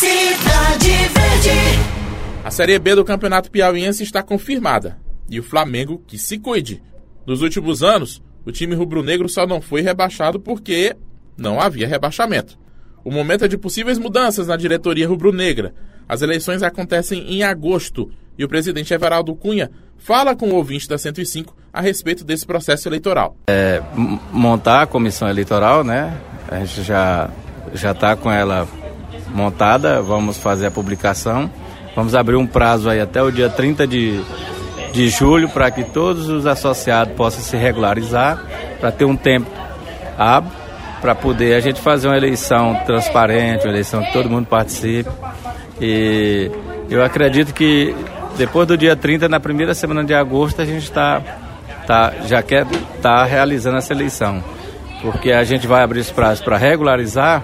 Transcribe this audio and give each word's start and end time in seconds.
Cidade 0.00 0.92
Verde. 1.12 2.40
A 2.42 2.50
Série 2.50 2.78
B 2.78 2.94
do 2.94 3.04
Campeonato 3.04 3.50
Piauiense 3.50 4.02
está 4.02 4.22
confirmada. 4.22 4.96
E 5.28 5.38
o 5.38 5.42
Flamengo 5.42 6.02
que 6.06 6.16
se 6.16 6.38
cuide. 6.38 6.82
Nos 7.26 7.42
últimos 7.42 7.82
anos, 7.82 8.22
o 8.46 8.50
time 8.50 8.74
rubro-negro 8.74 9.28
só 9.28 9.46
não 9.46 9.60
foi 9.60 9.82
rebaixado 9.82 10.40
porque 10.40 10.96
não 11.36 11.60
havia 11.60 11.86
rebaixamento. 11.86 12.58
O 13.04 13.10
momento 13.10 13.44
é 13.44 13.48
de 13.48 13.58
possíveis 13.58 13.98
mudanças 13.98 14.46
na 14.46 14.56
diretoria 14.56 15.06
rubro-negra. 15.06 15.74
As 16.08 16.22
eleições 16.22 16.62
acontecem 16.62 17.34
em 17.34 17.42
agosto 17.42 18.10
e 18.38 18.44
o 18.44 18.48
presidente 18.48 18.94
Everaldo 18.94 19.36
Cunha 19.36 19.70
fala 19.98 20.34
com 20.34 20.48
o 20.48 20.54
ouvinte 20.54 20.88
da 20.88 20.96
105 20.96 21.54
a 21.70 21.82
respeito 21.82 22.24
desse 22.24 22.46
processo 22.46 22.88
eleitoral. 22.88 23.36
É, 23.50 23.82
montar 24.32 24.80
a 24.80 24.86
comissão 24.86 25.28
eleitoral, 25.28 25.84
né? 25.84 26.18
A 26.48 26.60
gente 26.60 26.84
já 26.84 27.28
já 27.74 27.92
está 27.92 28.16
com 28.16 28.30
ela 28.30 28.66
montada, 29.34 30.00
vamos 30.02 30.38
fazer 30.38 30.66
a 30.66 30.70
publicação. 30.70 31.50
Vamos 31.94 32.14
abrir 32.14 32.36
um 32.36 32.46
prazo 32.46 32.88
aí 32.88 33.00
até 33.00 33.22
o 33.22 33.30
dia 33.30 33.48
30 33.48 33.86
de, 33.86 34.20
de 34.92 35.08
julho 35.08 35.48
para 35.48 35.70
que 35.70 35.84
todos 35.84 36.28
os 36.28 36.46
associados 36.46 37.14
possam 37.14 37.42
se 37.42 37.56
regularizar, 37.56 38.42
para 38.80 38.92
ter 38.92 39.04
um 39.04 39.16
tempo 39.16 39.50
hábil, 40.16 40.50
para 41.00 41.14
poder 41.14 41.54
a 41.54 41.60
gente 41.60 41.80
fazer 41.80 42.08
uma 42.08 42.16
eleição 42.16 42.74
transparente, 42.86 43.64
uma 43.64 43.72
eleição 43.72 44.02
que 44.02 44.12
todo 44.12 44.30
mundo 44.30 44.46
participe. 44.46 45.10
E 45.80 46.50
eu 46.88 47.04
acredito 47.04 47.52
que 47.52 47.94
depois 48.36 48.66
do 48.68 48.76
dia 48.76 48.94
30, 48.94 49.28
na 49.28 49.40
primeira 49.40 49.74
semana 49.74 50.04
de 50.04 50.14
agosto, 50.14 50.62
a 50.62 50.64
gente 50.64 50.84
está 50.84 51.20
tá, 51.86 52.12
já 52.26 52.42
quer 52.42 52.66
estar 52.66 53.00
tá 53.00 53.24
realizando 53.24 53.78
essa 53.78 53.92
eleição. 53.92 54.42
Porque 55.02 55.32
a 55.32 55.42
gente 55.44 55.66
vai 55.66 55.82
abrir 55.82 56.00
esse 56.00 56.12
prazo 56.12 56.44
para 56.44 56.56
regularizar 56.56 57.42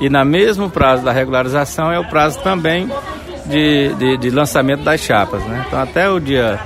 e 0.00 0.08
na 0.08 0.24
mesmo 0.24 0.70
prazo 0.70 1.04
da 1.04 1.12
regularização 1.12 1.92
é 1.92 1.98
o 1.98 2.04
prazo 2.04 2.40
também 2.40 2.88
de, 3.46 3.94
de, 3.94 4.16
de 4.16 4.30
lançamento 4.30 4.82
das 4.82 5.00
chapas. 5.00 5.42
Né? 5.44 5.64
Então 5.66 5.80
até 5.80 6.08
o 6.08 6.18
dia 6.18 6.58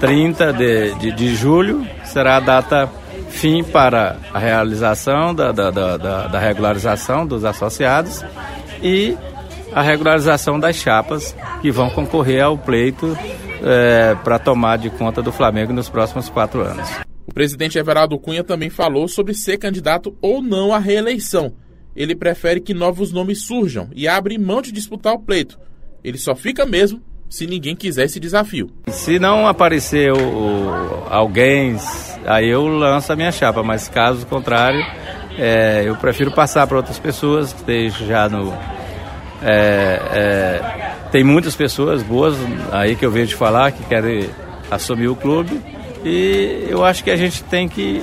30 0.00 0.52
de, 0.52 0.94
de, 0.94 1.12
de, 1.12 1.34
julho 1.34 1.86
será 2.04 2.36
a 2.36 2.40
data 2.40 2.90
fim 3.28 3.62
para 3.62 4.16
a 4.32 4.38
realização 4.38 5.34
da, 5.34 5.52
da, 5.52 5.70
da, 5.70 6.26
da 6.26 6.38
regularização 6.38 7.26
dos 7.26 7.44
associados 7.44 8.24
e 8.82 9.16
a 9.72 9.82
regularização 9.82 10.58
das 10.58 10.76
chapas 10.76 11.34
que 11.60 11.70
vão 11.70 11.90
concorrer 11.90 12.42
ao 12.42 12.56
pleito 12.56 13.16
é, 13.62 14.14
para 14.22 14.38
tomar 14.38 14.78
de 14.78 14.90
conta 14.90 15.20
do 15.20 15.32
Flamengo 15.32 15.72
nos 15.72 15.88
próximos 15.88 16.28
quatro 16.28 16.60
anos. 16.60 16.88
O 17.26 17.32
presidente 17.32 17.78
Everaldo 17.78 18.18
Cunha 18.18 18.44
também 18.44 18.70
falou 18.70 19.08
sobre 19.08 19.34
ser 19.34 19.58
candidato 19.58 20.16
ou 20.20 20.42
não 20.42 20.72
à 20.72 20.78
reeleição. 20.78 21.52
Ele 21.96 22.14
prefere 22.14 22.60
que 22.60 22.74
novos 22.74 23.12
nomes 23.12 23.46
surjam 23.46 23.88
e 23.94 24.08
abre 24.08 24.38
mão 24.38 24.60
de 24.60 24.72
disputar 24.72 25.14
o 25.14 25.18
pleito. 25.18 25.58
Ele 26.02 26.18
só 26.18 26.34
fica 26.34 26.66
mesmo 26.66 27.02
se 27.28 27.46
ninguém 27.46 27.74
quiser 27.74 28.04
esse 28.04 28.20
desafio. 28.20 28.70
Se 28.88 29.18
não 29.18 29.46
aparecer 29.46 30.12
o, 30.12 30.18
o, 30.18 31.06
alguém, 31.08 31.76
aí 32.26 32.48
eu 32.48 32.66
lanço 32.66 33.12
a 33.12 33.16
minha 33.16 33.32
chapa, 33.32 33.62
mas 33.62 33.88
caso 33.88 34.26
contrário, 34.26 34.80
é, 35.38 35.82
eu 35.86 35.96
prefiro 35.96 36.30
passar 36.30 36.66
para 36.66 36.76
outras 36.76 36.98
pessoas 36.98 37.52
que 37.52 37.90
já 37.90 38.28
no, 38.28 38.52
é, 39.42 40.00
é, 40.12 40.94
tem 41.10 41.22
muitas 41.22 41.54
pessoas 41.54 42.02
boas 42.02 42.34
aí 42.72 42.96
que 42.96 43.04
eu 43.04 43.10
vejo 43.10 43.36
falar 43.36 43.72
que 43.72 43.84
querem 43.84 44.28
assumir 44.70 45.08
o 45.08 45.14
clube 45.14 45.60
e 46.04 46.66
eu 46.68 46.82
acho 46.84 47.04
que 47.04 47.10
a 47.10 47.16
gente 47.16 47.44
tem 47.44 47.68
que, 47.68 48.02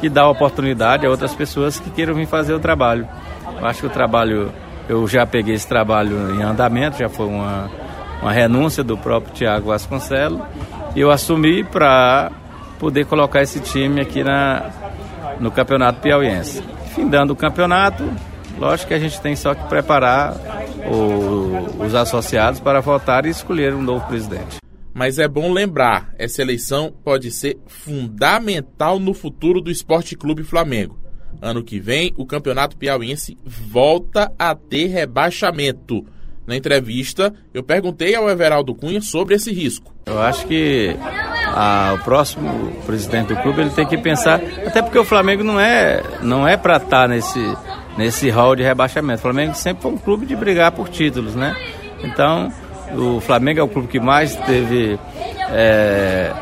que 0.00 0.08
dar 0.08 0.28
oportunidade 0.28 1.06
a 1.06 1.10
outras 1.10 1.34
pessoas 1.34 1.78
que 1.78 1.90
queiram 1.90 2.14
vir 2.14 2.26
fazer 2.26 2.54
o 2.54 2.58
trabalho. 2.58 3.06
Eu 3.60 3.66
acho 3.66 3.80
que 3.80 3.86
o 3.86 3.90
trabalho, 3.90 4.50
eu 4.88 5.06
já 5.06 5.26
peguei 5.26 5.54
esse 5.54 5.68
trabalho 5.68 6.34
em 6.34 6.42
andamento, 6.42 6.98
já 6.98 7.08
foi 7.08 7.26
uma, 7.26 7.70
uma 8.22 8.32
renúncia 8.32 8.82
do 8.82 8.96
próprio 8.96 9.34
Tiago 9.34 9.68
Vasconcelos 9.68 10.40
e 10.94 11.00
eu 11.00 11.10
assumi 11.10 11.62
para 11.62 12.32
poder 12.78 13.04
colocar 13.04 13.42
esse 13.42 13.60
time 13.60 14.00
aqui 14.00 14.24
na, 14.24 14.70
no 15.38 15.50
Campeonato 15.50 16.00
Piauiense. 16.00 16.62
Findando 16.94 17.34
o 17.34 17.36
campeonato, 17.36 18.10
lógico 18.58 18.88
que 18.88 18.94
a 18.94 18.98
gente 18.98 19.20
tem 19.20 19.36
só 19.36 19.54
que 19.54 19.64
preparar 19.68 20.34
o, 20.86 21.84
os 21.84 21.94
associados 21.94 22.58
para 22.58 22.80
votar 22.80 23.26
e 23.26 23.28
escolher 23.28 23.74
um 23.74 23.82
novo 23.82 24.06
presidente. 24.06 24.59
Mas 24.92 25.18
é 25.18 25.28
bom 25.28 25.52
lembrar, 25.52 26.12
essa 26.18 26.42
eleição 26.42 26.92
pode 27.04 27.30
ser 27.30 27.58
fundamental 27.66 28.98
no 28.98 29.14
futuro 29.14 29.60
do 29.60 29.70
Esporte 29.70 30.16
Clube 30.16 30.42
Flamengo. 30.42 30.98
Ano 31.40 31.62
que 31.62 31.78
vem, 31.78 32.12
o 32.16 32.26
Campeonato 32.26 32.76
Piauiense 32.76 33.38
volta 33.44 34.32
a 34.38 34.54
ter 34.54 34.86
rebaixamento. 34.86 36.04
Na 36.46 36.56
entrevista, 36.56 37.32
eu 37.54 37.62
perguntei 37.62 38.14
ao 38.14 38.28
Everaldo 38.28 38.74
Cunha 38.74 39.00
sobre 39.00 39.36
esse 39.36 39.52
risco. 39.52 39.94
Eu 40.06 40.20
acho 40.20 40.46
que 40.46 40.96
a, 41.46 41.94
o 41.94 42.04
próximo 42.04 42.72
presidente 42.84 43.28
do 43.28 43.36
clube 43.36 43.60
ele 43.60 43.70
tem 43.70 43.86
que 43.86 43.96
pensar, 43.96 44.40
até 44.66 44.82
porque 44.82 44.98
o 44.98 45.04
Flamengo 45.04 45.44
não 45.44 45.60
é 45.60 46.02
não 46.22 46.46
é 46.46 46.56
para 46.56 46.76
estar 46.76 46.88
tá 47.02 47.08
nesse 47.08 47.38
nesse 47.96 48.30
hall 48.30 48.56
de 48.56 48.62
rebaixamento. 48.62 49.20
O 49.20 49.22
Flamengo 49.22 49.54
sempre 49.54 49.82
foi 49.82 49.92
um 49.92 49.98
clube 49.98 50.26
de 50.26 50.34
brigar 50.34 50.72
por 50.72 50.88
títulos, 50.88 51.34
né? 51.34 51.54
Então, 52.02 52.52
o 52.96 53.20
Flamengo 53.20 53.60
é 53.60 53.62
o 53.62 53.68
clube 53.68 53.88
que 53.88 54.00
mais 54.00 54.34
teve. 54.36 54.98
É, 55.50 56.32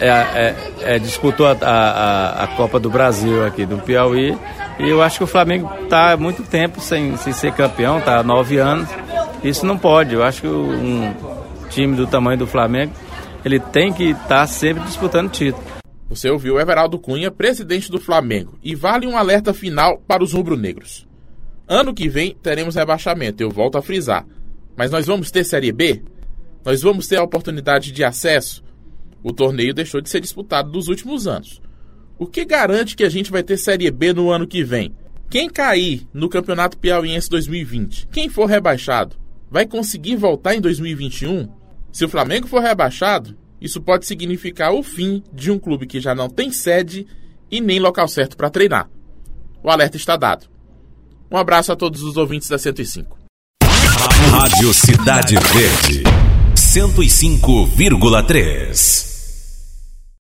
é, 0.00 0.08
é, 0.08 0.54
é 0.82 0.98
disputou 0.98 1.46
a, 1.46 1.56
a, 1.60 2.44
a, 2.44 2.46
Copa 2.48 2.78
do 2.78 2.88
Brasil 2.88 3.44
aqui 3.44 3.66
do 3.66 3.78
Piauí. 3.78 4.36
E 4.78 4.88
eu 4.88 5.02
acho 5.02 5.18
que 5.18 5.24
o 5.24 5.26
Flamengo 5.26 5.68
está 5.82 6.12
há 6.12 6.16
muito 6.16 6.44
tempo 6.44 6.80
sem, 6.80 7.16
sem 7.16 7.32
ser 7.32 7.52
campeão, 7.52 7.98
está 7.98 8.18
há 8.18 8.22
nove 8.22 8.58
anos. 8.58 8.88
Isso 9.42 9.66
não 9.66 9.76
pode. 9.76 10.14
Eu 10.14 10.22
acho 10.22 10.42
que 10.42 10.46
um 10.46 11.12
time 11.68 11.96
do 11.96 12.06
tamanho 12.06 12.38
do 12.38 12.46
Flamengo 12.46 12.92
ele 13.44 13.58
tem 13.58 13.92
que 13.92 14.10
estar 14.10 14.26
tá 14.28 14.46
sempre 14.46 14.84
disputando 14.84 15.30
título. 15.30 15.64
Você 16.08 16.30
ouviu 16.30 16.58
Everaldo 16.58 16.98
Cunha, 16.98 17.30
presidente 17.30 17.90
do 17.90 18.00
Flamengo, 18.00 18.58
e 18.62 18.74
vale 18.74 19.06
um 19.06 19.16
alerta 19.16 19.52
final 19.52 19.98
para 20.06 20.24
os 20.24 20.32
rubro-negros. 20.32 21.06
Ano 21.66 21.92
que 21.92 22.08
vem 22.08 22.34
teremos 22.42 22.76
rebaixamento, 22.76 23.42
eu 23.42 23.50
volto 23.50 23.76
a 23.76 23.82
frisar. 23.82 24.24
Mas 24.78 24.92
nós 24.92 25.06
vamos 25.06 25.32
ter 25.32 25.42
Série 25.42 25.72
B? 25.72 26.04
Nós 26.64 26.82
vamos 26.82 27.08
ter 27.08 27.16
a 27.16 27.24
oportunidade 27.24 27.90
de 27.90 28.04
acesso? 28.04 28.62
O 29.24 29.32
torneio 29.32 29.74
deixou 29.74 30.00
de 30.00 30.08
ser 30.08 30.20
disputado 30.20 30.70
nos 30.70 30.86
últimos 30.86 31.26
anos. 31.26 31.60
O 32.16 32.28
que 32.28 32.44
garante 32.44 32.94
que 32.94 33.02
a 33.02 33.08
gente 33.08 33.32
vai 33.32 33.42
ter 33.42 33.56
Série 33.56 33.90
B 33.90 34.12
no 34.12 34.30
ano 34.30 34.46
que 34.46 34.62
vem? 34.62 34.94
Quem 35.28 35.50
cair 35.50 36.06
no 36.14 36.28
Campeonato 36.28 36.78
Piauiense 36.78 37.28
2020, 37.28 38.06
quem 38.06 38.28
for 38.28 38.46
rebaixado, 38.46 39.16
vai 39.50 39.66
conseguir 39.66 40.14
voltar 40.14 40.54
em 40.54 40.60
2021? 40.60 41.48
Se 41.90 42.04
o 42.04 42.08
Flamengo 42.08 42.46
for 42.46 42.62
rebaixado, 42.62 43.36
isso 43.60 43.80
pode 43.80 44.06
significar 44.06 44.72
o 44.72 44.84
fim 44.84 45.24
de 45.32 45.50
um 45.50 45.58
clube 45.58 45.88
que 45.88 46.00
já 46.00 46.14
não 46.14 46.30
tem 46.30 46.52
sede 46.52 47.04
e 47.50 47.60
nem 47.60 47.80
local 47.80 48.06
certo 48.06 48.36
para 48.36 48.48
treinar. 48.48 48.88
O 49.60 49.70
alerta 49.70 49.96
está 49.96 50.16
dado. 50.16 50.46
Um 51.28 51.36
abraço 51.36 51.72
a 51.72 51.76
todos 51.76 52.00
os 52.00 52.16
ouvintes 52.16 52.48
da 52.48 52.56
105. 52.58 53.17
Rádio 53.98 54.72
Cidade 54.72 55.34
Verde, 55.34 56.04
105,3. 56.54 59.17